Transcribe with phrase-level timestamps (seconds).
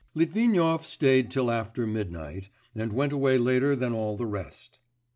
[0.15, 4.79] Litvinov stayed till after midnight, and went away later than all the rest.